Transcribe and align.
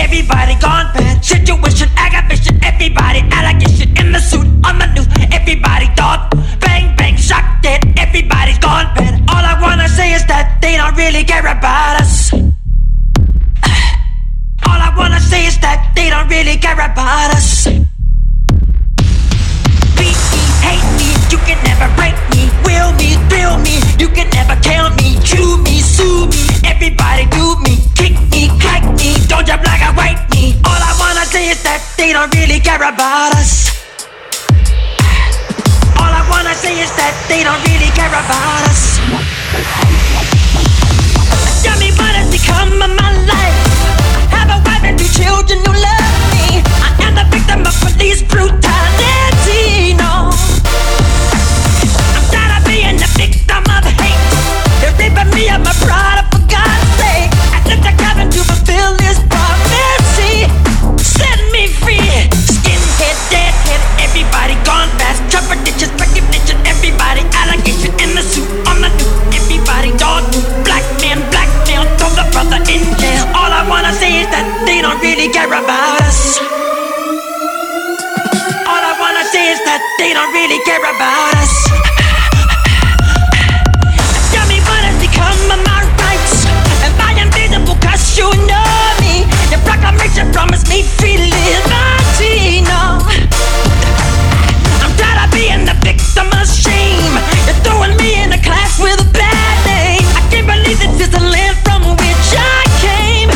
everybody 0.00 0.54
gone 0.56 0.88
bad. 0.94 1.24
Situation, 1.24 1.88
aggravation, 1.96 2.58
everybody 2.64 3.20
allegation 3.30 3.88
in 4.00 4.12
the 4.12 4.18
suit 4.18 4.46
on 4.64 4.78
the 4.78 4.86
news. 4.94 5.06
Everybody 5.30 5.86
thought, 5.98 6.32
bang 6.60 6.96
bang, 6.96 7.16
shock 7.16 7.62
dead. 7.62 7.80
Everybody's 7.98 8.58
gone 8.58 8.86
bad. 8.94 9.20
All 9.28 9.44
I 9.52 9.60
wanna 9.60 9.88
say 9.88 10.12
is 10.12 10.24
that 10.26 10.58
they 10.62 10.76
don't 10.76 10.96
really 10.96 11.24
care 11.24 11.46
about 11.46 12.00
us. 12.00 12.32
All 14.66 14.80
I 14.88 14.92
wanna 14.96 15.20
say 15.20 15.46
is 15.46 15.58
that 15.60 15.92
they 15.94 16.10
don't 16.10 16.28
really 16.28 16.56
care 16.56 16.80
about 16.80 17.34
us. 17.36 17.49
Really 32.60 32.78
care 32.78 32.88
about 32.88 33.32
us. 33.34 33.70
All 35.96 36.12
I 36.12 36.26
wanna 36.30 36.54
say 36.54 36.80
is 36.80 36.90
that 36.96 37.14
they 37.28 37.44
don't 37.44 37.62
really 37.66 37.90
care 37.94 38.08
about 38.08 38.68
us. 38.68 39.99
They 80.00 80.14
don't 80.14 80.32
really 80.32 80.56
care 80.64 80.80
about 80.80 81.36
us. 81.36 81.52
Tell 84.32 84.48
me 84.48 84.56
what 84.64 84.80
has 84.80 84.96
become 84.96 85.36
of 85.52 85.60
my 85.60 85.84
rights. 86.00 86.48
Am 86.80 86.96
I 86.96 87.20
invisible 87.20 87.76
cause 87.84 88.16
you 88.16 88.24
know 88.48 88.80
me? 89.04 89.28
Your 89.52 89.60
proclamation 89.68 90.32
promised 90.32 90.72
me 90.72 90.88
free 90.96 91.20
liberty. 91.20 92.64
No. 92.64 93.04
I'm 94.80 94.92
tired 94.96 95.20
of 95.20 95.28
being 95.36 95.68
the 95.68 95.76
victim 95.84 96.32
of 96.32 96.48
shame. 96.48 97.12
You're 97.44 97.60
throwing 97.60 97.92
me 98.00 98.24
in 98.24 98.32
a 98.32 98.40
class 98.40 98.80
with 98.80 99.04
a 99.04 99.08
bad 99.12 99.56
name. 99.68 100.08
I 100.16 100.24
can't 100.32 100.48
believe 100.48 100.80
this 100.80 100.96
is 100.96 101.10
the 101.12 101.20
land 101.20 101.60
from 101.60 101.84
which 102.00 102.28
I 102.32 102.64
came. 102.80 103.28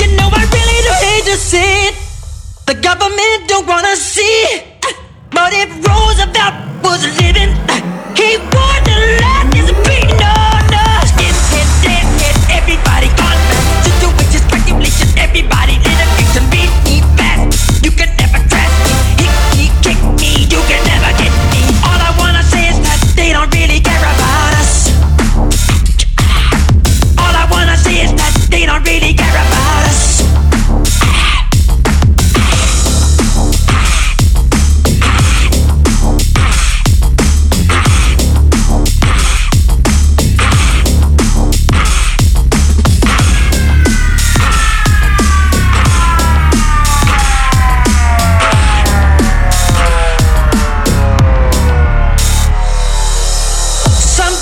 You 0.00 0.16
know 0.16 0.32
I 0.32 0.48
really 0.48 0.80
do 0.80 0.92
hate 1.04 1.28
to 1.28 1.36
see 1.36 1.92
it. 1.92 1.94
The 2.64 2.80
government 2.80 3.52
don't 3.52 3.68
wanna 3.68 3.96
see. 4.00 4.69
But 5.42 5.54
if 5.54 5.70
Roosevelt 5.88 6.54
was 6.84 7.00
living, 7.18 7.56
he 8.14 8.36
wouldn't 8.36 9.20
let 9.22 9.50
this 9.50 9.70
be 9.88 10.06
known. 10.18 10.29
Skinhead, 10.29 10.29